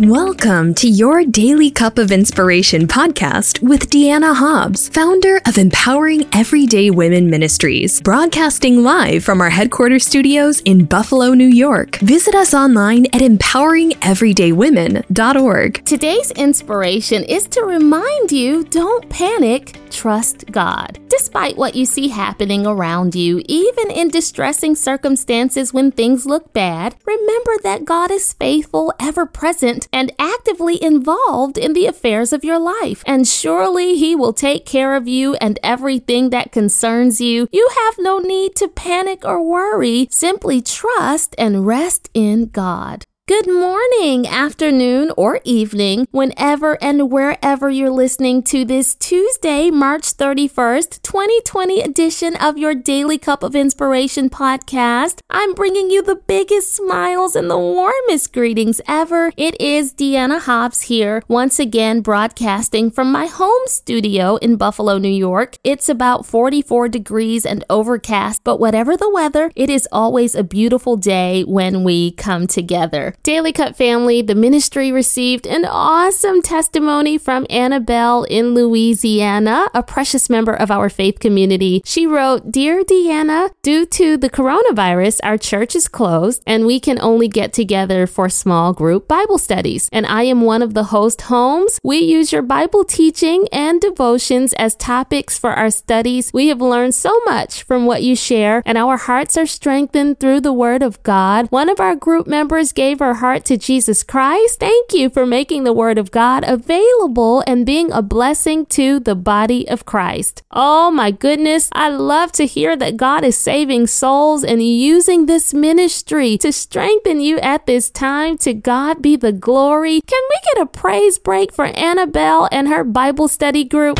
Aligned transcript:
Welcome 0.00 0.74
to 0.76 0.88
your 0.88 1.26
Daily 1.26 1.70
Cup 1.70 1.98
of 1.98 2.10
Inspiration 2.10 2.86
podcast 2.86 3.60
with 3.60 3.90
Deanna 3.90 4.34
Hobbs, 4.34 4.88
founder 4.88 5.42
of 5.46 5.58
Empowering 5.58 6.26
Everyday 6.32 6.88
Women 6.88 7.28
Ministries, 7.28 8.00
broadcasting 8.00 8.82
live 8.82 9.22
from 9.22 9.42
our 9.42 9.50
headquarters 9.50 10.06
studios 10.06 10.60
in 10.60 10.86
Buffalo, 10.86 11.34
New 11.34 11.50
York. 11.50 11.96
Visit 11.96 12.34
us 12.34 12.54
online 12.54 13.04
at 13.12 13.20
empoweringeverydaywomen.org. 13.20 15.84
Today's 15.84 16.30
inspiration 16.30 17.22
is 17.24 17.46
to 17.48 17.60
remind 17.64 18.32
you 18.32 18.64
don't 18.64 19.06
panic, 19.10 19.76
trust 19.90 20.50
God. 20.50 20.98
Despite 21.10 21.58
what 21.58 21.74
you 21.74 21.84
see 21.84 22.08
happening 22.08 22.66
around 22.66 23.14
you, 23.14 23.42
even 23.44 23.90
in 23.90 24.08
distressing 24.08 24.74
circumstances 24.74 25.74
when 25.74 25.92
things 25.92 26.24
look 26.24 26.54
bad, 26.54 26.94
remember 27.04 27.52
that 27.64 27.84
God 27.84 28.10
is 28.10 28.32
faithful, 28.32 28.94
ever 28.98 29.26
present, 29.26 29.88
and 29.92 30.12
actively 30.18 30.82
involved 30.82 31.58
in 31.58 31.72
the 31.72 31.86
affairs 31.86 32.32
of 32.32 32.44
your 32.44 32.58
life. 32.58 33.02
And 33.06 33.26
surely 33.26 33.96
He 33.96 34.14
will 34.14 34.32
take 34.32 34.64
care 34.66 34.94
of 34.94 35.08
you 35.08 35.34
and 35.34 35.58
everything 35.62 36.30
that 36.30 36.52
concerns 36.52 37.20
you. 37.20 37.48
You 37.52 37.68
have 37.84 37.94
no 37.98 38.18
need 38.18 38.54
to 38.56 38.68
panic 38.68 39.24
or 39.24 39.42
worry. 39.42 40.08
Simply 40.10 40.60
trust 40.60 41.34
and 41.38 41.66
rest 41.66 42.08
in 42.14 42.46
God. 42.46 43.04
Good 43.30 43.46
morning, 43.46 44.26
afternoon, 44.26 45.12
or 45.16 45.38
evening, 45.44 46.08
whenever 46.10 46.76
and 46.82 47.12
wherever 47.12 47.70
you're 47.70 47.88
listening 47.88 48.42
to 48.50 48.64
this 48.64 48.96
Tuesday, 48.96 49.70
March 49.70 50.16
31st, 50.16 51.00
2020 51.02 51.80
edition 51.80 52.34
of 52.34 52.58
your 52.58 52.74
Daily 52.74 53.18
Cup 53.18 53.44
of 53.44 53.54
Inspiration 53.54 54.30
podcast. 54.30 55.20
I'm 55.30 55.54
bringing 55.54 55.90
you 55.90 56.02
the 56.02 56.16
biggest 56.16 56.74
smiles 56.74 57.36
and 57.36 57.48
the 57.48 57.56
warmest 57.56 58.32
greetings 58.32 58.80
ever. 58.88 59.30
It 59.36 59.60
is 59.60 59.94
Deanna 59.94 60.40
Hobbs 60.40 60.82
here, 60.82 61.22
once 61.28 61.60
again 61.60 62.00
broadcasting 62.00 62.90
from 62.90 63.12
my 63.12 63.26
home 63.26 63.62
studio 63.66 64.38
in 64.38 64.56
Buffalo, 64.56 64.98
New 64.98 65.08
York. 65.08 65.56
It's 65.62 65.88
about 65.88 66.26
44 66.26 66.88
degrees 66.88 67.46
and 67.46 67.62
overcast, 67.70 68.42
but 68.42 68.58
whatever 68.58 68.96
the 68.96 69.08
weather, 69.08 69.52
it 69.54 69.70
is 69.70 69.86
always 69.92 70.34
a 70.34 70.42
beautiful 70.42 70.96
day 70.96 71.44
when 71.44 71.84
we 71.84 72.10
come 72.10 72.48
together. 72.48 73.14
Daily 73.22 73.52
Cup 73.52 73.76
family, 73.76 74.22
the 74.22 74.34
ministry 74.34 74.90
received 74.90 75.46
an 75.46 75.66
awesome 75.66 76.40
testimony 76.40 77.18
from 77.18 77.46
Annabelle 77.50 78.24
in 78.24 78.54
Louisiana, 78.54 79.68
a 79.74 79.82
precious 79.82 80.30
member 80.30 80.54
of 80.54 80.70
our 80.70 80.88
faith 80.88 81.20
community. 81.20 81.82
She 81.84 82.06
wrote, 82.06 82.50
Dear 82.50 82.82
Deanna, 82.82 83.50
due 83.60 83.84
to 83.84 84.16
the 84.16 84.30
coronavirus, 84.30 85.20
our 85.22 85.36
church 85.36 85.76
is 85.76 85.86
closed 85.86 86.42
and 86.46 86.64
we 86.64 86.80
can 86.80 86.98
only 86.98 87.28
get 87.28 87.52
together 87.52 88.06
for 88.06 88.30
small 88.30 88.72
group 88.72 89.06
Bible 89.06 89.36
studies. 89.36 89.90
And 89.92 90.06
I 90.06 90.22
am 90.22 90.40
one 90.40 90.62
of 90.62 90.72
the 90.72 90.84
host 90.84 91.20
homes. 91.22 91.78
We 91.84 91.98
use 91.98 92.32
your 92.32 92.40
Bible 92.40 92.84
teaching 92.84 93.48
and 93.52 93.82
devotions 93.82 94.54
as 94.54 94.74
topics 94.76 95.38
for 95.38 95.50
our 95.50 95.70
studies. 95.70 96.30
We 96.32 96.48
have 96.48 96.62
learned 96.62 96.94
so 96.94 97.20
much 97.26 97.64
from 97.64 97.84
what 97.84 98.02
you 98.02 98.16
share, 98.16 98.62
and 98.64 98.78
our 98.78 98.96
hearts 98.96 99.36
are 99.36 99.44
strengthened 99.44 100.20
through 100.20 100.40
the 100.40 100.54
Word 100.54 100.82
of 100.82 101.02
God. 101.02 101.48
One 101.50 101.68
of 101.68 101.80
our 101.80 101.94
group 101.94 102.26
members 102.26 102.72
gave 102.72 102.99
her 103.00 103.10
her 103.10 103.14
heart 103.14 103.44
to 103.44 103.56
Jesus 103.56 104.04
Christ. 104.04 104.60
Thank 104.60 104.92
you 104.92 105.10
for 105.10 105.26
making 105.26 105.64
the 105.64 105.72
Word 105.72 105.98
of 105.98 106.12
God 106.12 106.44
available 106.46 107.42
and 107.44 107.66
being 107.66 107.90
a 107.90 108.02
blessing 108.02 108.66
to 108.66 109.00
the 109.00 109.16
body 109.16 109.68
of 109.68 109.84
Christ. 109.84 110.44
Oh 110.52 110.92
my 110.92 111.10
goodness, 111.10 111.70
I 111.72 111.88
love 111.88 112.30
to 112.32 112.46
hear 112.46 112.76
that 112.76 112.96
God 112.96 113.24
is 113.24 113.36
saving 113.36 113.88
souls 113.88 114.44
and 114.44 114.62
using 114.62 115.26
this 115.26 115.52
ministry 115.52 116.38
to 116.38 116.52
strengthen 116.52 117.20
you 117.20 117.40
at 117.40 117.66
this 117.66 117.90
time. 117.90 118.38
To 118.38 118.54
God 118.54 119.02
be 119.02 119.16
the 119.16 119.32
glory. 119.32 120.00
Can 120.06 120.22
we 120.30 120.36
get 120.54 120.62
a 120.62 120.66
praise 120.66 121.18
break 121.18 121.52
for 121.52 121.64
Annabelle 121.64 122.48
and 122.52 122.68
her 122.68 122.84
Bible 122.84 123.26
study 123.26 123.64
group? 123.64 123.98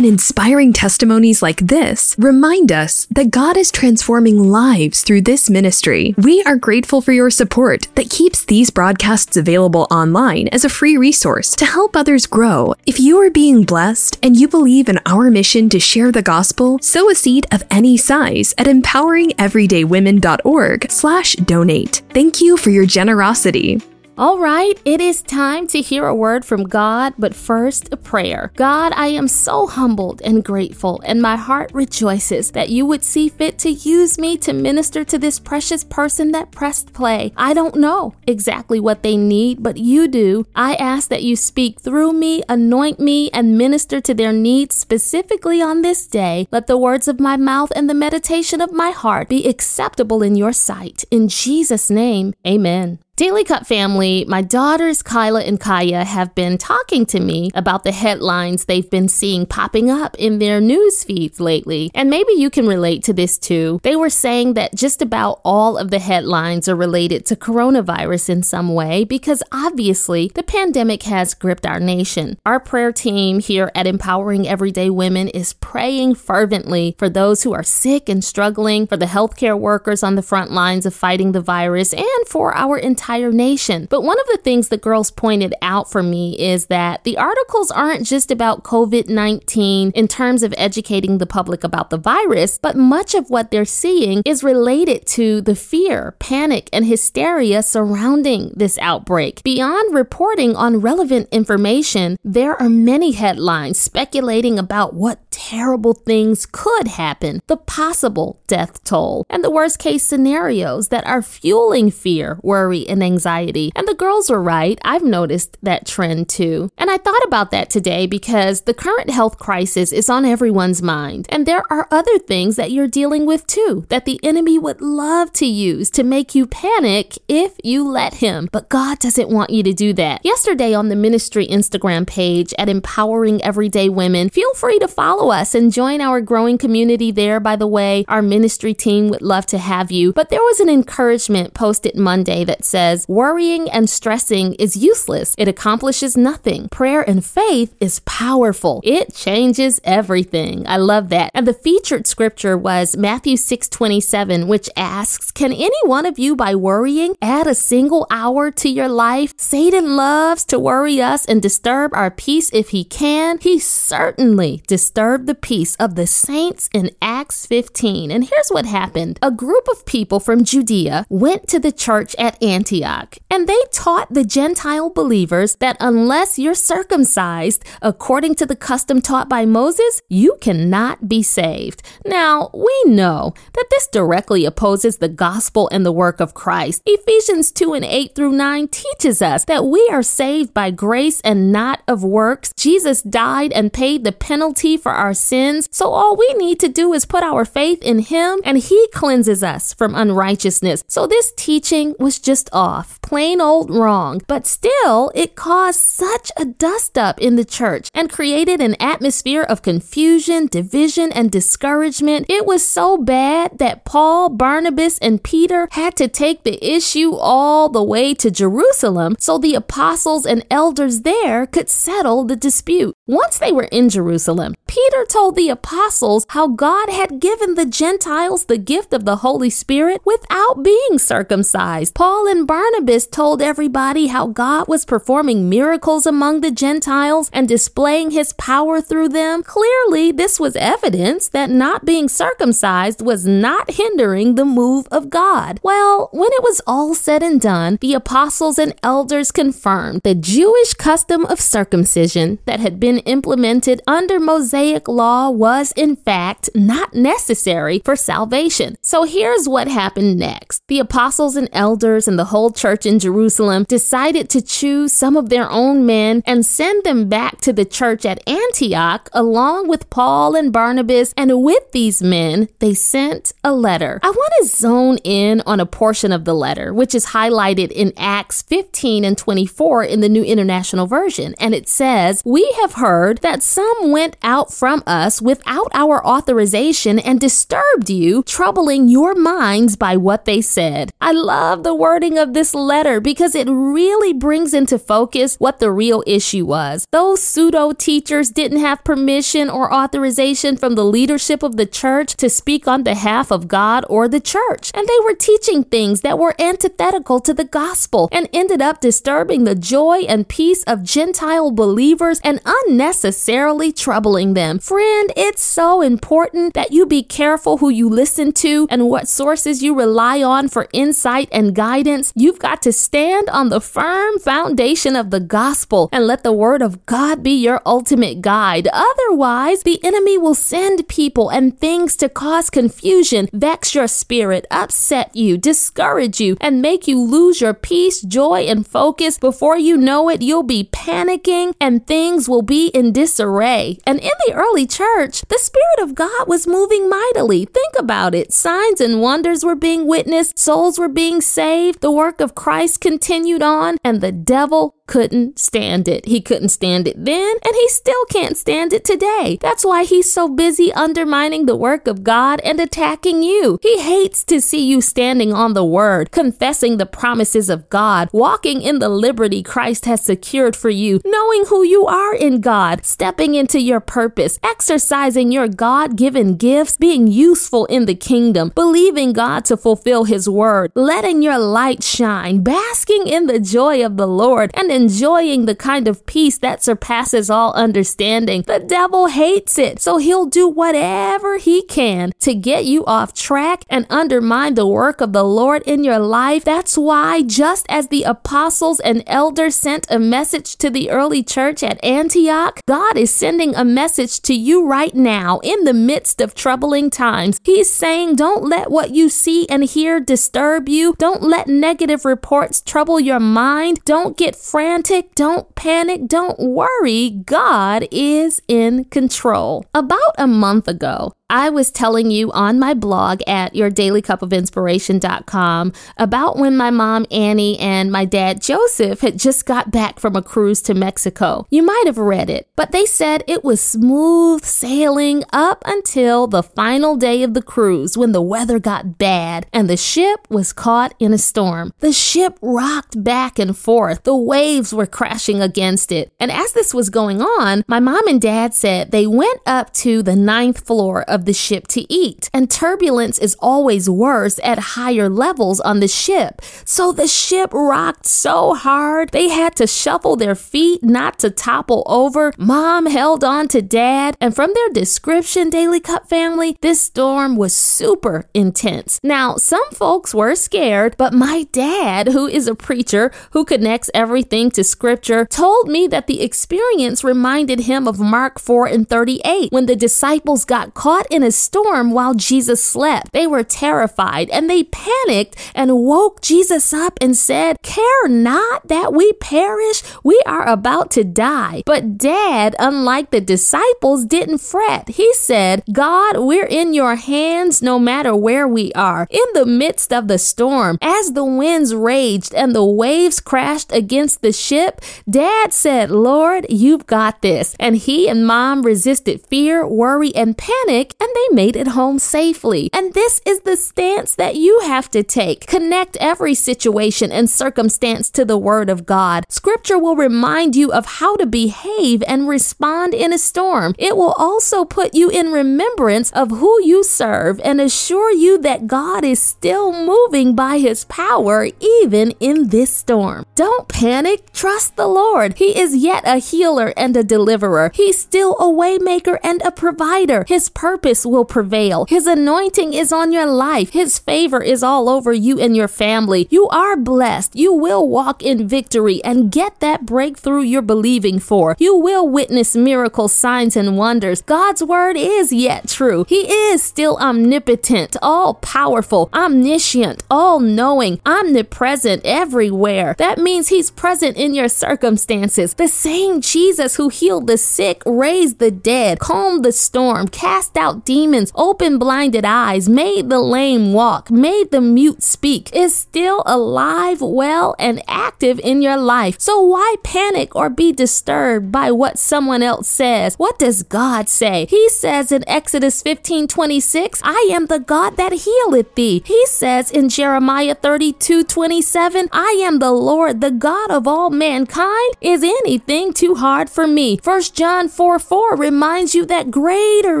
And 0.02 0.10
inspiring 0.10 0.72
testimonies 0.72 1.42
like 1.42 1.58
this 1.58 2.16
remind 2.18 2.72
us 2.72 3.06
that 3.06 3.30
God 3.30 3.56
is 3.56 3.70
transforming 3.70 4.50
lives 4.50 5.02
through 5.02 5.20
this 5.20 5.48
ministry. 5.48 6.12
We 6.18 6.42
are 6.42 6.56
grateful 6.56 7.00
for 7.00 7.12
your 7.12 7.30
support 7.30 7.86
that 7.94 8.10
keeps 8.10 8.44
these 8.44 8.70
broadcasts 8.70 9.36
available 9.36 9.86
online 9.92 10.48
as 10.48 10.64
a 10.64 10.68
free 10.68 10.96
resource 10.96 11.54
to 11.54 11.64
help 11.64 11.94
others 11.94 12.26
grow. 12.26 12.74
If 12.84 12.98
you 12.98 13.18
are 13.18 13.30
being 13.30 13.62
blessed 13.62 14.18
and 14.24 14.34
you 14.34 14.48
believe 14.48 14.88
in 14.88 14.98
our 15.06 15.30
mission 15.30 15.68
to 15.68 15.78
share 15.78 16.10
the 16.10 16.20
gospel, 16.20 16.80
sow 16.80 17.08
a 17.08 17.14
seed 17.14 17.46
of 17.52 17.62
any 17.70 17.96
size 17.96 18.54
at 18.58 18.66
empoweringeverydaywomen.org 18.66 20.90
slash 20.90 21.36
donate. 21.36 22.02
Thank 22.10 22.40
you 22.40 22.56
for 22.56 22.70
your 22.70 22.86
generosity. 22.86 23.80
All 24.18 24.38
right, 24.38 24.78
it 24.84 25.00
is 25.00 25.22
time 25.22 25.66
to 25.68 25.80
hear 25.80 26.06
a 26.06 26.14
word 26.14 26.44
from 26.44 26.64
God, 26.64 27.14
but 27.18 27.34
first 27.34 27.88
a 27.92 27.96
prayer. 27.96 28.52
God, 28.56 28.92
I 28.94 29.06
am 29.06 29.26
so 29.26 29.66
humbled 29.66 30.20
and 30.22 30.44
grateful, 30.44 31.00
and 31.06 31.22
my 31.22 31.36
heart 31.36 31.70
rejoices 31.72 32.50
that 32.50 32.68
you 32.68 32.84
would 32.84 33.02
see 33.04 33.30
fit 33.30 33.58
to 33.60 33.70
use 33.70 34.18
me 34.18 34.36
to 34.36 34.52
minister 34.52 35.02
to 35.02 35.18
this 35.18 35.40
precious 35.40 35.82
person 35.82 36.30
that 36.32 36.50
pressed 36.50 36.92
play. 36.92 37.32
I 37.38 37.54
don't 37.54 37.76
know 37.76 38.14
exactly 38.26 38.78
what 38.78 39.02
they 39.02 39.16
need, 39.16 39.62
but 39.62 39.78
you 39.78 40.06
do. 40.08 40.44
I 40.54 40.74
ask 40.74 41.08
that 41.08 41.22
you 41.22 41.34
speak 41.34 41.80
through 41.80 42.12
me, 42.12 42.42
anoint 42.50 43.00
me, 43.00 43.30
and 43.30 43.56
minister 43.56 43.98
to 44.02 44.12
their 44.12 44.32
needs 44.32 44.74
specifically 44.74 45.62
on 45.62 45.80
this 45.80 46.06
day. 46.06 46.48
Let 46.52 46.66
the 46.66 46.76
words 46.76 47.08
of 47.08 47.18
my 47.18 47.38
mouth 47.38 47.72
and 47.74 47.88
the 47.88 47.94
meditation 47.94 48.60
of 48.60 48.74
my 48.74 48.90
heart 48.90 49.30
be 49.30 49.48
acceptable 49.48 50.22
in 50.22 50.36
your 50.36 50.52
sight. 50.52 51.02
In 51.10 51.28
Jesus' 51.28 51.88
name, 51.88 52.34
amen. 52.46 52.98
Daily 53.22 53.44
Cup 53.44 53.68
family, 53.68 54.24
my 54.26 54.42
daughters 54.42 55.00
Kyla 55.00 55.42
and 55.42 55.60
Kaya 55.60 56.02
have 56.02 56.34
been 56.34 56.58
talking 56.58 57.06
to 57.06 57.20
me 57.20 57.52
about 57.54 57.84
the 57.84 57.92
headlines 57.92 58.64
they've 58.64 58.90
been 58.90 59.08
seeing 59.08 59.46
popping 59.46 59.88
up 59.92 60.16
in 60.18 60.40
their 60.40 60.60
news 60.60 61.04
feeds 61.04 61.38
lately. 61.38 61.92
And 61.94 62.10
maybe 62.10 62.32
you 62.32 62.50
can 62.50 62.66
relate 62.66 63.04
to 63.04 63.12
this 63.12 63.38
too. 63.38 63.78
They 63.84 63.94
were 63.94 64.10
saying 64.10 64.54
that 64.54 64.74
just 64.74 65.02
about 65.02 65.40
all 65.44 65.78
of 65.78 65.92
the 65.92 66.00
headlines 66.00 66.68
are 66.68 66.74
related 66.74 67.24
to 67.26 67.36
coronavirus 67.36 68.28
in 68.28 68.42
some 68.42 68.74
way 68.74 69.04
because 69.04 69.40
obviously 69.52 70.32
the 70.34 70.42
pandemic 70.42 71.04
has 71.04 71.32
gripped 71.32 71.64
our 71.64 71.78
nation. 71.78 72.38
Our 72.44 72.58
prayer 72.58 72.90
team 72.90 73.38
here 73.38 73.70
at 73.76 73.86
Empowering 73.86 74.48
Everyday 74.48 74.90
Women 74.90 75.28
is 75.28 75.52
praying 75.52 76.16
fervently 76.16 76.96
for 76.98 77.08
those 77.08 77.44
who 77.44 77.52
are 77.52 77.62
sick 77.62 78.08
and 78.08 78.24
struggling, 78.24 78.88
for 78.88 78.96
the 78.96 79.06
healthcare 79.06 79.56
workers 79.56 80.02
on 80.02 80.16
the 80.16 80.22
front 80.22 80.50
lines 80.50 80.86
of 80.86 80.92
fighting 80.92 81.30
the 81.30 81.40
virus, 81.40 81.94
and 81.94 82.26
for 82.26 82.52
our 82.56 82.76
entire 82.76 83.11
entire 83.12 83.32
nation. 83.32 83.86
But 83.90 84.02
one 84.02 84.18
of 84.18 84.26
the 84.28 84.40
things 84.42 84.68
the 84.68 84.78
girls 84.78 85.10
pointed 85.10 85.54
out 85.60 85.90
for 85.90 86.02
me 86.02 86.38
is 86.38 86.66
that 86.66 87.04
the 87.04 87.18
articles 87.18 87.70
aren't 87.70 88.06
just 88.06 88.30
about 88.30 88.64
COVID 88.64 89.08
19 89.08 89.90
in 89.94 90.08
terms 90.08 90.42
of 90.42 90.54
educating 90.56 91.18
the 91.18 91.26
public 91.26 91.62
about 91.62 91.90
the 91.90 91.98
virus, 91.98 92.58
but 92.62 92.76
much 92.76 93.14
of 93.14 93.28
what 93.28 93.50
they're 93.50 93.66
seeing 93.66 94.22
is 94.24 94.42
related 94.42 95.06
to 95.06 95.42
the 95.42 95.54
fear, 95.54 96.14
panic, 96.20 96.70
and 96.72 96.86
hysteria 96.86 97.62
surrounding 97.62 98.52
this 98.56 98.78
outbreak. 98.78 99.42
Beyond 99.42 99.94
reporting 99.94 100.56
on 100.56 100.80
relevant 100.80 101.28
information, 101.30 102.16
there 102.24 102.60
are 102.60 102.70
many 102.70 103.12
headlines 103.12 103.78
speculating 103.78 104.58
about 104.58 104.94
what 104.94 105.30
terrible 105.52 105.92
things 105.92 106.46
could 106.50 106.88
happen, 106.88 107.42
the 107.46 107.58
possible 107.58 108.40
death 108.46 108.82
toll, 108.84 109.26
and 109.28 109.44
the 109.44 109.50
worst 109.50 109.78
case 109.78 110.02
scenarios 110.02 110.88
that 110.88 111.06
are 111.06 111.20
fueling 111.20 111.90
fear, 111.90 112.38
worry, 112.42 112.88
and 112.88 113.02
anxiety. 113.04 113.70
And 113.76 113.86
the 113.86 113.94
girls 113.94 114.30
are 114.30 114.42
right. 114.42 114.78
I've 114.82 115.04
noticed 115.04 115.58
that 115.62 115.86
trend 115.86 116.30
too. 116.30 116.70
And 116.78 116.90
I 116.90 116.96
thought 116.96 117.22
about 117.26 117.50
that 117.50 117.68
today 117.68 118.06
because 118.06 118.62
the 118.62 118.72
current 118.72 119.10
health 119.10 119.38
crisis 119.38 119.92
is 119.92 120.08
on 120.08 120.24
everyone's 120.24 120.80
mind. 120.80 121.26
And 121.28 121.44
there 121.44 121.70
are 121.70 121.86
other 121.90 122.18
things 122.18 122.56
that 122.56 122.72
you're 122.72 122.88
dealing 122.88 123.26
with 123.26 123.46
too 123.46 123.84
that 123.90 124.06
the 124.06 124.20
enemy 124.22 124.58
would 124.58 124.80
love 124.80 125.34
to 125.34 125.44
use 125.44 125.90
to 125.90 126.02
make 126.02 126.34
you 126.34 126.46
panic 126.46 127.18
if 127.28 127.52
you 127.62 127.86
let 127.86 128.14
him. 128.14 128.48
But 128.52 128.70
God 128.70 129.00
doesn't 129.00 129.28
want 129.28 129.50
you 129.50 129.62
to 129.64 129.74
do 129.74 129.92
that. 129.92 130.24
Yesterday 130.24 130.72
on 130.72 130.88
the 130.88 130.96
ministry 130.96 131.46
Instagram 131.46 132.06
page 132.06 132.54
at 132.58 132.70
Empowering 132.70 133.42
Everyday 133.42 133.90
Women, 133.90 134.30
feel 134.30 134.54
free 134.54 134.78
to 134.78 134.88
follow 134.88 135.30
us 135.30 135.41
and 135.54 135.72
join 135.72 136.00
our 136.00 136.20
growing 136.20 136.58
community 136.58 137.10
there. 137.10 137.40
By 137.40 137.56
the 137.56 137.66
way, 137.66 138.04
our 138.06 138.22
ministry 138.22 138.74
team 138.74 139.08
would 139.08 139.22
love 139.22 139.46
to 139.46 139.58
have 139.58 139.90
you. 139.90 140.12
But 140.12 140.30
there 140.30 140.40
was 140.40 140.60
an 140.60 140.68
encouragement 140.68 141.54
posted 141.54 141.96
Monday 141.96 142.44
that 142.44 142.64
says, 142.64 143.04
Worrying 143.08 143.68
and 143.70 143.90
stressing 143.90 144.54
is 144.54 144.76
useless. 144.76 145.34
It 145.38 145.48
accomplishes 145.48 146.16
nothing. 146.16 146.68
Prayer 146.68 147.02
and 147.02 147.24
faith 147.24 147.74
is 147.80 148.00
powerful. 148.00 148.80
It 148.84 149.14
changes 149.14 149.80
everything. 149.84 150.66
I 150.66 150.76
love 150.76 151.08
that. 151.08 151.30
And 151.34 151.46
the 151.46 151.54
featured 151.54 152.06
scripture 152.06 152.56
was 152.56 152.96
Matthew 152.96 153.36
6 153.36 153.68
27, 153.68 154.46
which 154.46 154.68
asks, 154.76 155.30
Can 155.30 155.52
any 155.52 155.70
one 155.84 156.06
of 156.06 156.18
you, 156.18 156.36
by 156.36 156.54
worrying, 156.54 157.16
add 157.20 157.46
a 157.46 157.54
single 157.54 158.06
hour 158.10 158.50
to 158.52 158.68
your 158.68 158.88
life? 158.88 159.34
Satan 159.36 159.96
loves 159.96 160.44
to 160.46 160.58
worry 160.58 161.00
us 161.00 161.24
and 161.26 161.40
disturb 161.40 161.94
our 161.94 162.10
peace 162.10 162.50
if 162.52 162.70
he 162.70 162.84
can. 162.84 163.38
He 163.40 163.58
certainly 163.58 164.62
disturbs 164.66 165.21
the 165.26 165.34
peace 165.34 165.76
of 165.76 165.94
the 165.94 166.06
saints 166.06 166.68
in 166.72 166.90
Acts 167.00 167.46
15. 167.46 168.10
And 168.10 168.24
here's 168.24 168.48
what 168.48 168.66
happened 168.66 169.18
a 169.22 169.30
group 169.30 169.66
of 169.70 169.86
people 169.86 170.20
from 170.20 170.44
Judea 170.44 171.06
went 171.08 171.48
to 171.48 171.58
the 171.58 171.72
church 171.72 172.14
at 172.18 172.42
Antioch, 172.42 173.18
and 173.32 173.48
they 173.48 173.62
taught 173.72 174.12
the 174.12 174.24
Gentile 174.24 174.90
believers 174.90 175.56
that 175.56 175.78
unless 175.80 176.38
you're 176.38 176.54
circumcised 176.54 177.64
according 177.80 178.34
to 178.34 178.44
the 178.44 178.54
custom 178.54 179.00
taught 179.00 179.26
by 179.26 179.46
Moses, 179.46 180.02
you 180.10 180.36
cannot 180.42 181.08
be 181.08 181.22
saved. 181.22 181.82
Now, 182.04 182.50
we 182.52 182.82
know 182.84 183.32
that 183.54 183.64
this 183.70 183.86
directly 183.86 184.44
opposes 184.44 184.98
the 184.98 185.08
gospel 185.08 185.70
and 185.72 185.86
the 185.86 185.92
work 185.92 186.20
of 186.20 186.34
Christ. 186.34 186.82
Ephesians 186.84 187.50
2 187.52 187.72
and 187.72 187.86
8 187.86 188.14
through 188.14 188.32
9 188.32 188.68
teaches 188.68 189.22
us 189.22 189.46
that 189.46 189.64
we 189.64 189.88
are 189.90 190.02
saved 190.02 190.52
by 190.52 190.70
grace 190.70 191.22
and 191.22 191.50
not 191.50 191.80
of 191.88 192.04
works. 192.04 192.52
Jesus 192.54 193.00
died 193.00 193.50
and 193.52 193.72
paid 193.72 194.04
the 194.04 194.12
penalty 194.12 194.76
for 194.76 194.92
our 194.92 195.14
sins, 195.14 195.70
so 195.72 195.88
all 195.88 196.16
we 196.16 196.34
need 196.34 196.60
to 196.60 196.68
do 196.68 196.92
is 196.92 197.06
put 197.06 197.22
our 197.22 197.46
faith 197.46 197.82
in 197.82 198.00
Him 198.00 198.40
and 198.44 198.58
He 198.58 198.88
cleanses 198.92 199.42
us 199.42 199.72
from 199.72 199.94
unrighteousness. 199.94 200.84
So 200.86 201.06
this 201.06 201.32
teaching 201.34 201.94
was 201.98 202.18
just 202.18 202.50
off, 202.52 203.00
plain 203.22 203.40
old 203.40 203.70
wrong, 203.70 204.20
but 204.26 204.48
still 204.48 205.12
it 205.14 205.36
caused 205.36 205.78
such 205.78 206.32
a 206.36 206.44
dust 206.44 206.98
up 206.98 207.20
in 207.20 207.36
the 207.36 207.44
church 207.44 207.88
and 207.94 208.10
created 208.10 208.60
an 208.60 208.74
atmosphere 208.80 209.44
of 209.44 209.62
confusion, 209.62 210.48
division, 210.48 211.12
and 211.12 211.30
discouragement. 211.30 212.26
It 212.28 212.46
was 212.46 212.66
so 212.66 212.98
bad 212.98 213.58
that 213.58 213.84
Paul, 213.84 214.28
Barnabas, 214.28 214.98
and 214.98 215.22
Peter 215.22 215.68
had 215.70 215.94
to 215.98 216.08
take 216.08 216.42
the 216.42 216.58
issue 216.66 217.14
all 217.14 217.68
the 217.68 217.84
way 217.84 218.12
to 218.14 218.28
Jerusalem 218.28 219.14
so 219.20 219.38
the 219.38 219.54
apostles 219.54 220.26
and 220.26 220.44
elders 220.50 221.02
there 221.02 221.46
could 221.46 221.70
settle 221.70 222.24
the 222.24 222.34
dispute. 222.34 222.92
Once 223.08 223.36
they 223.38 223.50
were 223.50 223.68
in 223.72 223.88
Jerusalem, 223.88 224.54
Peter 224.68 225.04
told 225.04 225.34
the 225.34 225.48
apostles 225.48 226.24
how 226.30 226.46
God 226.46 226.88
had 226.88 227.20
given 227.20 227.56
the 227.56 227.66
Gentiles 227.66 228.44
the 228.44 228.56
gift 228.56 228.94
of 228.94 229.04
the 229.04 229.16
Holy 229.16 229.50
Spirit 229.50 230.00
without 230.06 230.62
being 230.62 230.98
circumcised. 230.98 231.94
Paul 231.94 232.26
and 232.26 232.46
Barnabas 232.46 233.06
told 233.08 233.42
everybody 233.42 234.06
how 234.06 234.28
God 234.28 234.68
was 234.68 234.86
performing 234.86 235.50
miracles 235.50 236.06
among 236.06 236.40
the 236.40 236.52
Gentiles 236.52 237.28
and 237.32 237.48
displaying 237.48 238.12
his 238.12 238.32
power 238.34 238.80
through 238.80 239.10
them. 239.10 239.42
Clearly, 239.42 240.12
this 240.12 240.40
was 240.40 240.54
evidence 240.54 241.28
that 241.28 241.50
not 241.50 241.84
being 241.84 242.08
circumcised 242.08 243.02
was 243.02 243.26
not 243.26 243.72
hindering 243.72 244.36
the 244.36 244.46
move 244.46 244.86
of 244.92 245.10
God. 245.10 245.58
Well, 245.62 246.08
when 246.12 246.30
it 246.32 246.42
was 246.42 246.62
all 246.68 246.94
said 246.94 247.22
and 247.22 247.40
done, 247.40 247.78
the 247.80 247.94
apostles 247.94 248.58
and 248.58 248.74
elders 248.82 249.32
confirmed 249.32 250.00
the 250.04 250.14
Jewish 250.14 250.72
custom 250.74 251.26
of 251.26 251.40
circumcision 251.40 252.38
that 252.46 252.60
had 252.60 252.80
been 252.80 253.01
implemented 253.06 253.82
under 253.86 254.18
Mosaic 254.18 254.88
law 254.88 255.30
was, 255.30 255.72
in 255.72 255.96
fact, 255.96 256.50
not 256.54 256.94
necessary 256.94 257.80
for 257.84 257.96
salvation. 257.96 258.76
So 258.82 259.04
here's 259.04 259.48
what 259.48 259.68
happened 259.68 260.18
next. 260.18 260.62
The 260.68 260.78
apostles 260.78 261.36
and 261.36 261.48
elders 261.52 262.08
and 262.08 262.18
the 262.18 262.26
whole 262.26 262.50
church 262.50 262.86
in 262.86 262.98
Jerusalem 262.98 263.64
decided 263.68 264.28
to 264.30 264.42
choose 264.42 264.92
some 264.92 265.16
of 265.16 265.28
their 265.28 265.50
own 265.50 265.86
men 265.86 266.22
and 266.26 266.44
send 266.44 266.84
them 266.84 267.08
back 267.08 267.40
to 267.42 267.52
the 267.52 267.64
church 267.64 268.04
at 268.04 268.26
Antioch 268.28 269.08
along 269.12 269.68
with 269.68 269.90
Paul 269.90 270.34
and 270.34 270.52
Barnabas. 270.52 271.14
And 271.16 271.42
with 271.42 271.72
these 271.72 272.02
men, 272.02 272.48
they 272.58 272.74
sent 272.74 273.32
a 273.44 273.52
letter. 273.52 274.00
I 274.02 274.10
want 274.10 274.32
to 274.40 274.48
zone 274.48 274.98
in 275.04 275.42
on 275.46 275.60
a 275.60 275.66
portion 275.66 276.12
of 276.12 276.24
the 276.24 276.34
letter, 276.34 276.72
which 276.72 276.94
is 276.94 277.06
highlighted 277.06 277.70
in 277.72 277.92
Acts 277.96 278.42
15 278.42 279.04
and 279.04 279.16
24 279.16 279.84
in 279.84 280.00
the 280.00 280.08
New 280.08 280.22
International 280.22 280.86
Version. 280.86 281.34
And 281.38 281.54
it 281.54 281.68
says, 281.68 282.22
We 282.24 282.50
have 282.60 282.74
heard 282.82 283.18
that 283.18 283.44
some 283.44 283.92
went 283.92 284.16
out 284.24 284.52
from 284.52 284.82
us 284.88 285.22
without 285.22 285.70
our 285.72 286.04
authorization 286.04 286.98
and 286.98 287.20
disturbed 287.20 287.88
you, 287.88 288.24
troubling 288.24 288.88
your 288.88 289.14
minds 289.14 289.76
by 289.76 289.96
what 289.96 290.24
they 290.24 290.40
said. 290.40 290.90
I 291.00 291.12
love 291.12 291.62
the 291.62 291.76
wording 291.76 292.18
of 292.18 292.32
this 292.32 292.54
letter 292.54 293.00
because 293.00 293.36
it 293.36 293.46
really 293.48 294.12
brings 294.12 294.52
into 294.52 294.80
focus 294.80 295.36
what 295.36 295.60
the 295.60 295.70
real 295.70 296.02
issue 296.08 296.44
was. 296.44 296.84
Those 296.90 297.22
pseudo 297.22 297.70
teachers 297.70 298.30
didn't 298.30 298.58
have 298.58 298.82
permission 298.82 299.48
or 299.48 299.72
authorization 299.72 300.56
from 300.56 300.74
the 300.74 300.84
leadership 300.84 301.44
of 301.44 301.56
the 301.56 301.66
church 301.66 302.16
to 302.16 302.28
speak 302.28 302.66
on 302.66 302.82
behalf 302.82 303.30
of 303.30 303.46
God 303.46 303.84
or 303.88 304.08
the 304.08 304.18
church, 304.18 304.72
and 304.74 304.88
they 304.88 305.00
were 305.04 305.14
teaching 305.14 305.62
things 305.62 306.00
that 306.00 306.18
were 306.18 306.34
antithetical 306.40 307.20
to 307.20 307.32
the 307.32 307.44
gospel 307.44 308.08
and 308.10 308.28
ended 308.32 308.60
up 308.60 308.80
disturbing 308.80 309.44
the 309.44 309.54
joy 309.54 309.98
and 310.08 310.26
peace 310.26 310.64
of 310.64 310.82
Gentile 310.82 311.52
believers 311.52 312.18
and 312.24 312.40
unnecessarily 312.72 313.70
troubling 313.70 314.32
them. 314.32 314.58
Friend, 314.58 315.12
it's 315.14 315.42
so 315.42 315.82
important 315.82 316.54
that 316.54 316.72
you 316.72 316.86
be 316.86 317.02
careful 317.02 317.58
who 317.58 317.68
you 317.68 317.86
listen 317.86 318.32
to 318.32 318.66
and 318.70 318.88
what 318.88 319.06
sources 319.06 319.62
you 319.62 319.74
rely 319.74 320.22
on 320.22 320.48
for 320.48 320.68
insight 320.72 321.28
and 321.32 321.54
guidance. 321.54 322.14
You've 322.16 322.38
got 322.38 322.62
to 322.62 322.72
stand 322.72 323.28
on 323.28 323.50
the 323.50 323.60
firm 323.60 324.18
foundation 324.20 324.96
of 324.96 325.10
the 325.10 325.20
gospel 325.20 325.90
and 325.92 326.06
let 326.06 326.22
the 326.22 326.32
word 326.32 326.62
of 326.62 326.86
God 326.86 327.22
be 327.22 327.32
your 327.32 327.60
ultimate 327.66 328.22
guide. 328.22 328.66
Otherwise, 328.72 329.64
the 329.64 329.78
enemy 329.84 330.16
will 330.16 330.34
send 330.34 330.88
people 330.88 331.28
and 331.28 331.58
things 331.58 331.94
to 331.96 332.08
cause 332.08 332.48
confusion, 332.48 333.28
vex 333.34 333.74
your 333.74 333.86
spirit, 333.86 334.46
upset 334.50 335.14
you, 335.14 335.36
discourage 335.36 336.20
you, 336.20 336.38
and 336.40 336.62
make 336.62 336.88
you 336.88 336.98
lose 336.98 337.42
your 337.42 337.52
peace, 337.52 338.00
joy, 338.00 338.44
and 338.44 338.66
focus. 338.66 339.18
Before 339.18 339.58
you 339.58 339.76
know 339.76 340.08
it, 340.08 340.22
you'll 340.22 340.42
be 340.42 340.70
panicking 340.72 341.52
and 341.60 341.86
things 341.86 342.30
will 342.30 342.40
be 342.40 342.61
in 342.68 342.92
disarray. 342.92 343.78
And 343.86 343.98
in 344.00 344.10
the 344.26 344.34
early 344.34 344.66
church, 344.66 345.22
the 345.28 345.38
Spirit 345.38 345.80
of 345.80 345.94
God 345.94 346.28
was 346.28 346.46
moving 346.46 346.88
mightily. 346.88 347.44
Think 347.44 347.74
about 347.78 348.14
it. 348.14 348.32
Signs 348.32 348.80
and 348.80 349.00
wonders 349.00 349.44
were 349.44 349.54
being 349.54 349.86
witnessed, 349.86 350.38
souls 350.38 350.78
were 350.78 350.88
being 350.88 351.20
saved, 351.20 351.80
the 351.80 351.90
work 351.90 352.20
of 352.20 352.34
Christ 352.34 352.80
continued 352.80 353.42
on, 353.42 353.78
and 353.84 354.00
the 354.00 354.12
devil 354.12 354.76
couldn't 354.92 355.38
stand 355.38 355.88
it. 355.88 356.04
He 356.04 356.20
couldn't 356.20 356.50
stand 356.50 356.86
it 356.86 357.02
then, 357.02 357.36
and 357.46 357.54
he 357.54 357.66
still 357.70 358.04
can't 358.10 358.36
stand 358.36 358.74
it 358.74 358.84
today. 358.84 359.38
That's 359.40 359.64
why 359.64 359.84
he's 359.84 360.12
so 360.12 360.28
busy 360.28 360.70
undermining 360.74 361.46
the 361.46 361.56
work 361.56 361.86
of 361.86 362.04
God 362.04 362.42
and 362.44 362.60
attacking 362.60 363.22
you. 363.22 363.58
He 363.62 363.80
hates 363.80 364.22
to 364.24 364.38
see 364.38 364.62
you 364.62 364.82
standing 364.82 365.32
on 365.32 365.54
the 365.54 365.64
word, 365.64 366.10
confessing 366.10 366.76
the 366.76 366.84
promises 366.84 367.48
of 367.48 367.70
God, 367.70 368.10
walking 368.12 368.60
in 368.60 368.80
the 368.80 368.90
liberty 368.90 369.42
Christ 369.42 369.86
has 369.86 370.04
secured 370.04 370.54
for 370.54 370.68
you, 370.68 371.00
knowing 371.06 371.46
who 371.46 371.62
you 371.62 371.86
are 371.86 372.14
in 372.14 372.42
God, 372.42 372.84
stepping 372.84 373.34
into 373.34 373.62
your 373.62 373.80
purpose, 373.80 374.38
exercising 374.42 375.32
your 375.32 375.48
God 375.48 375.96
given 375.96 376.36
gifts, 376.36 376.76
being 376.76 377.06
useful 377.06 377.64
in 377.66 377.86
the 377.86 377.94
kingdom, 377.94 378.52
believing 378.54 379.14
God 379.14 379.46
to 379.46 379.56
fulfill 379.56 380.04
his 380.04 380.28
word, 380.28 380.70
letting 380.74 381.22
your 381.22 381.38
light 381.38 381.82
shine, 381.82 382.42
basking 382.42 383.06
in 383.06 383.24
the 383.24 383.40
joy 383.40 383.82
of 383.82 383.96
the 383.96 384.06
Lord, 384.06 384.50
and 384.52 384.81
enjoying 384.82 385.46
the 385.46 385.54
kind 385.54 385.86
of 385.86 386.04
peace 386.06 386.38
that 386.38 386.60
surpasses 386.62 387.30
all 387.30 387.52
understanding. 387.52 388.42
The 388.42 388.58
devil 388.58 389.06
hates 389.06 389.56
it, 389.58 389.80
so 389.80 389.98
he'll 389.98 390.26
do 390.26 390.48
whatever 390.48 391.38
he 391.38 391.62
can 391.62 392.10
to 392.18 392.34
get 392.34 392.64
you 392.64 392.84
off 392.86 393.14
track 393.14 393.64
and 393.70 393.86
undermine 393.88 394.54
the 394.54 394.66
work 394.66 395.00
of 395.00 395.12
the 395.12 395.22
Lord 395.22 395.62
in 395.66 395.84
your 395.84 396.00
life. 396.00 396.44
That's 396.44 396.76
why, 396.76 397.22
just 397.22 397.64
as 397.68 397.88
the 397.88 398.02
apostles 398.02 398.80
and 398.80 399.04
elders 399.06 399.54
sent 399.54 399.86
a 399.88 400.00
message 400.00 400.56
to 400.56 400.68
the 400.68 400.90
early 400.90 401.22
church 401.22 401.62
at 401.62 401.82
Antioch, 401.84 402.58
God 402.66 402.96
is 402.96 403.14
sending 403.14 403.54
a 403.54 403.64
message 403.64 404.20
to 404.22 404.34
you 404.34 404.66
right 404.66 404.94
now 404.94 405.38
in 405.44 405.62
the 405.62 405.74
midst 405.74 406.20
of 406.20 406.34
troubling 406.34 406.90
times. 406.90 407.38
He's 407.44 407.72
saying, 407.72 408.16
Don't 408.16 408.44
let 408.44 408.70
what 408.70 408.90
you 408.90 409.08
see 409.08 409.48
and 409.48 409.62
hear 409.62 410.00
disturb 410.00 410.68
you. 410.68 410.96
Don't 410.98 411.22
let 411.22 411.46
negative 411.46 412.04
reports 412.04 412.60
trouble 412.60 412.98
your 412.98 413.20
mind. 413.20 413.78
Don't 413.84 414.16
get 414.16 414.34
frantic. 414.62 415.12
Don't 415.16 415.52
panic. 415.56 416.06
Don't 416.06 416.38
worry. 416.38 417.10
God 417.10 417.88
is 417.90 418.40
in 418.46 418.84
control. 418.84 419.64
About 419.74 420.14
a 420.16 420.28
month 420.28 420.68
ago, 420.68 421.12
I 421.32 421.48
was 421.48 421.70
telling 421.70 422.10
you 422.10 422.30
on 422.32 422.58
my 422.58 422.74
blog 422.74 423.22
at 423.26 423.54
yourdailycupofinspiration.com 423.54 425.72
about 425.96 426.36
when 426.36 426.58
my 426.58 426.70
mom 426.70 427.06
Annie 427.10 427.58
and 427.58 427.90
my 427.90 428.04
dad 428.04 428.42
Joseph 428.42 429.00
had 429.00 429.18
just 429.18 429.46
got 429.46 429.70
back 429.70 429.98
from 429.98 430.14
a 430.14 430.22
cruise 430.22 430.60
to 430.62 430.74
Mexico. 430.74 431.46
You 431.48 431.62
might 431.62 431.84
have 431.86 431.96
read 431.96 432.28
it, 432.28 432.50
but 432.54 432.72
they 432.72 432.84
said 432.84 433.24
it 433.26 433.42
was 433.42 433.62
smooth 433.62 434.44
sailing 434.44 435.24
up 435.32 435.62
until 435.64 436.26
the 436.26 436.42
final 436.42 436.96
day 436.96 437.22
of 437.22 437.32
the 437.32 437.40
cruise 437.40 437.96
when 437.96 438.12
the 438.12 438.20
weather 438.20 438.58
got 438.58 438.98
bad 438.98 439.46
and 439.54 439.70
the 439.70 439.78
ship 439.78 440.26
was 440.28 440.52
caught 440.52 440.92
in 440.98 441.14
a 441.14 441.18
storm. 441.18 441.72
The 441.78 441.94
ship 441.94 442.38
rocked 442.42 443.02
back 443.02 443.38
and 443.38 443.56
forth. 443.56 444.02
The 444.02 444.14
waves 444.14 444.74
were 444.74 444.84
crashing 444.84 445.40
against 445.40 445.92
it. 445.92 446.12
And 446.20 446.30
as 446.30 446.52
this 446.52 446.74
was 446.74 446.90
going 446.90 447.22
on, 447.22 447.64
my 447.66 447.80
mom 447.80 448.06
and 448.06 448.20
dad 448.20 448.52
said 448.52 448.90
they 448.90 449.06
went 449.06 449.40
up 449.46 449.72
to 449.74 450.02
the 450.02 450.14
ninth 450.14 450.66
floor 450.66 451.08
of 451.08 451.21
the 451.24 451.32
ship 451.32 451.66
to 451.68 451.92
eat. 451.92 452.28
And 452.32 452.50
turbulence 452.50 453.18
is 453.18 453.36
always 453.40 453.88
worse 453.88 454.38
at 454.42 454.58
higher 454.76 455.08
levels 455.08 455.60
on 455.60 455.80
the 455.80 455.88
ship. 455.88 456.42
So 456.64 456.92
the 456.92 457.06
ship 457.06 457.52
rocked 457.52 458.06
so 458.06 458.54
hard 458.54 459.10
they 459.10 459.28
had 459.28 459.56
to 459.56 459.66
shuffle 459.66 460.16
their 460.16 460.34
feet 460.34 460.82
not 460.82 461.18
to 461.20 461.30
topple 461.30 461.82
over. 461.86 462.32
Mom 462.38 462.86
held 462.86 463.24
on 463.24 463.48
to 463.48 463.62
dad. 463.62 464.16
And 464.20 464.34
from 464.34 464.52
their 464.54 464.68
description, 464.70 465.50
Daily 465.50 465.80
Cup 465.80 466.08
family, 466.08 466.56
this 466.60 466.80
storm 466.80 467.36
was 467.36 467.54
super 467.54 468.28
intense. 468.34 469.00
Now, 469.02 469.36
some 469.36 469.70
folks 469.70 470.14
were 470.14 470.34
scared, 470.34 470.96
but 470.96 471.12
my 471.12 471.46
dad, 471.52 472.08
who 472.08 472.26
is 472.26 472.46
a 472.46 472.54
preacher 472.54 473.10
who 473.32 473.44
connects 473.44 473.90
everything 473.94 474.50
to 474.52 474.64
scripture, 474.64 475.26
told 475.26 475.68
me 475.68 475.86
that 475.86 476.06
the 476.06 476.22
experience 476.22 477.04
reminded 477.04 477.60
him 477.60 477.86
of 477.86 477.98
Mark 477.98 478.38
4 478.38 478.66
and 478.66 478.88
38 478.88 479.52
when 479.52 479.66
the 479.66 479.76
disciples 479.76 480.44
got 480.44 480.74
caught 480.74 481.01
in 481.10 481.22
a 481.22 481.30
storm 481.30 481.92
while 481.92 482.14
Jesus 482.14 482.62
slept. 482.62 483.12
They 483.12 483.26
were 483.26 483.44
terrified 483.44 484.30
and 484.30 484.48
they 484.48 484.64
panicked 484.64 485.36
and 485.54 485.76
woke 485.84 486.20
Jesus 486.20 486.72
up 486.72 486.98
and 487.00 487.16
said, 487.16 487.56
Care 487.62 488.08
not 488.08 488.68
that 488.68 488.92
we 488.92 489.12
perish, 489.14 489.82
we 490.02 490.20
are 490.26 490.46
about 490.46 490.90
to 490.92 491.04
die. 491.04 491.62
But 491.66 491.98
dad, 491.98 492.54
unlike 492.58 493.10
the 493.10 493.20
disciples, 493.20 494.04
didn't 494.04 494.38
fret. 494.38 494.90
He 494.90 495.12
said, 495.14 495.62
God, 495.72 496.18
we're 496.18 496.46
in 496.46 496.74
your 496.74 496.96
hands 496.96 497.62
no 497.62 497.78
matter 497.78 498.14
where 498.14 498.46
we 498.46 498.72
are. 498.72 499.06
In 499.10 499.26
the 499.34 499.46
midst 499.46 499.92
of 499.92 500.08
the 500.08 500.18
storm, 500.18 500.78
as 500.80 501.12
the 501.12 501.24
winds 501.24 501.74
raged 501.74 502.34
and 502.34 502.54
the 502.54 502.64
waves 502.64 503.20
crashed 503.20 503.72
against 503.72 504.22
the 504.22 504.32
ship, 504.32 504.80
dad 505.08 505.52
said, 505.52 505.90
Lord, 505.90 506.46
you've 506.48 506.86
got 506.86 507.22
this. 507.22 507.54
And 507.58 507.76
he 507.76 508.08
and 508.08 508.26
mom 508.26 508.62
resisted 508.62 509.26
fear, 509.26 509.66
worry, 509.66 510.14
and 510.14 510.36
panic, 510.36 510.91
and 511.00 511.08
they 511.14 511.34
made 511.34 511.56
it 511.56 511.68
home 511.68 511.98
safely. 511.98 512.68
And 512.72 512.94
this 512.94 513.20
is 513.24 513.40
the 513.40 513.56
stance 513.56 514.14
that 514.14 514.36
you 514.36 514.60
have 514.60 514.90
to 514.90 515.02
take. 515.02 515.46
Connect 515.46 515.96
every 515.96 516.34
situation 516.34 517.10
and 517.10 517.28
circumstance 517.28 518.10
to 518.10 518.24
the 518.24 518.38
Word 518.38 518.68
of 518.68 518.86
God. 518.86 519.24
Scripture 519.28 519.78
will 519.78 519.96
remind 519.96 520.54
you 520.54 520.72
of 520.72 520.86
how 520.86 521.16
to 521.16 521.26
behave 521.26 522.02
and 522.06 522.28
respond 522.28 522.94
in 522.94 523.12
a 523.12 523.18
storm. 523.18 523.74
It 523.78 523.96
will 523.96 524.12
also 524.12 524.64
put 524.64 524.94
you 524.94 525.08
in 525.08 525.32
remembrance 525.32 526.10
of 526.12 526.30
who 526.30 526.62
you 526.62 526.84
serve 526.84 527.40
and 527.40 527.60
assure 527.60 528.12
you 528.12 528.38
that 528.38 528.66
God 528.66 529.04
is 529.04 529.20
still 529.20 529.72
moving 529.72 530.34
by 530.34 530.58
His 530.58 530.84
power 530.84 531.48
even 531.60 532.10
in 532.20 532.48
this 532.48 532.70
storm. 532.70 533.24
Don't 533.34 533.68
panic. 533.68 534.32
Trust 534.32 534.76
the 534.76 534.86
Lord. 534.86 535.38
He 535.38 535.58
is 535.58 535.76
yet 535.76 536.02
a 536.06 536.16
healer 536.16 536.72
and 536.76 536.96
a 536.96 537.04
deliverer. 537.04 537.70
He's 537.74 537.98
still 537.98 538.34
a 538.38 538.44
waymaker 538.44 539.18
and 539.22 539.40
a 539.42 539.50
provider. 539.50 540.24
His 540.28 540.48
purpose 540.48 540.81
will 540.82 541.24
prevail. 541.24 541.84
His 541.88 542.06
anointing 542.06 542.74
is 542.74 542.92
on 542.92 543.12
your 543.12 543.26
life. 543.26 543.70
His 543.70 543.98
favor 543.98 544.42
is 544.42 544.62
all 544.62 544.88
over 544.88 545.12
you 545.12 545.38
and 545.38 545.56
your 545.56 545.68
family. 545.68 546.26
You 546.28 546.48
are 546.48 546.76
blessed. 546.76 547.36
You 547.36 547.52
will 547.52 547.88
walk 547.88 548.22
in 548.22 548.48
victory 548.48 549.02
and 549.04 549.30
get 549.30 549.60
that 549.60 549.86
breakthrough 549.86 550.42
you're 550.42 550.60
believing 550.60 551.20
for. 551.20 551.54
You 551.58 551.76
will 551.76 552.08
witness 552.08 552.56
miracles, 552.56 553.12
signs, 553.12 553.56
and 553.56 553.78
wonders. 553.78 554.22
God's 554.22 554.62
word 554.62 554.96
is 554.96 555.32
yet 555.32 555.68
true. 555.68 556.04
He 556.08 556.28
is 556.28 556.62
still 556.62 556.96
omnipotent, 556.98 557.96
all 558.02 558.34
powerful, 558.34 559.08
omniscient, 559.14 560.02
all 560.10 560.40
knowing, 560.40 561.00
omnipresent 561.06 562.02
everywhere. 562.04 562.96
That 562.98 563.18
means 563.18 563.48
He's 563.48 563.70
present 563.70 564.16
in 564.16 564.34
your 564.34 564.48
circumstances. 564.48 565.54
The 565.54 565.68
same 565.68 566.20
Jesus 566.20 566.74
who 566.74 566.88
healed 566.88 567.28
the 567.28 567.38
sick, 567.38 567.82
raised 567.86 568.40
the 568.40 568.50
dead, 568.50 568.98
calmed 568.98 569.44
the 569.44 569.52
storm, 569.52 570.08
cast 570.08 570.56
out 570.56 570.71
demons, 570.74 571.32
opened 571.34 571.80
blinded 571.80 572.24
eyes, 572.24 572.68
made 572.68 573.10
the 573.10 573.20
lame 573.20 573.72
walk, 573.72 574.10
made 574.10 574.50
the 574.50 574.60
mute 574.60 575.02
speak, 575.02 575.54
is 575.54 575.74
still 575.74 576.22
alive, 576.26 577.00
well, 577.00 577.54
and 577.58 577.82
active 577.88 578.38
in 578.40 578.62
your 578.62 578.76
life. 578.76 579.16
So 579.18 579.40
why 579.40 579.76
panic 579.82 580.34
or 580.34 580.50
be 580.50 580.72
disturbed 580.72 581.52
by 581.52 581.70
what 581.70 581.98
someone 581.98 582.42
else 582.42 582.68
says? 582.68 583.14
What 583.16 583.38
does 583.38 583.62
God 583.62 584.08
say? 584.08 584.46
He 584.48 584.68
says 584.68 585.12
in 585.12 585.28
Exodus 585.28 585.82
15 585.82 586.28
26, 586.28 587.00
I 587.04 587.30
am 587.32 587.46
the 587.46 587.58
God 587.58 587.96
that 587.96 588.12
healeth 588.12 588.74
thee. 588.74 589.02
He 589.04 589.26
says 589.26 589.70
in 589.70 589.88
Jeremiah 589.88 590.54
32 590.54 591.24
27, 591.24 592.08
I 592.12 592.40
am 592.44 592.58
the 592.58 592.72
Lord, 592.72 593.20
the 593.20 593.30
God 593.30 593.70
of 593.70 593.86
all 593.86 594.10
mankind. 594.10 594.94
Is 595.00 595.22
anything 595.22 595.92
too 595.92 596.14
hard 596.14 596.48
for 596.48 596.66
me? 596.66 596.98
1 597.02 597.22
John 597.34 597.68
4 597.68 597.98
4 597.98 598.36
reminds 598.36 598.94
you 598.94 599.04
that 599.06 599.30
greater 599.30 600.00